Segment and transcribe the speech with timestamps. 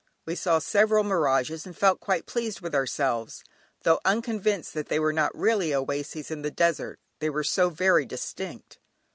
[0.25, 3.43] We saw several mirages and felt quite pleased with ourselves,
[3.83, 8.07] though unconvinced that they were not really oases in the desert; they were so very
[8.07, 8.79] distinct.